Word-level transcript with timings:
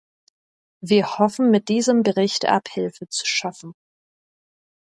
Wir 0.83 1.19
hoffen, 1.19 1.51
mit 1.51 1.69
diesem 1.69 2.01
Bericht 2.01 2.45
Abhilfe 2.47 3.07
zu 3.07 3.27
schaffen. 3.27 3.73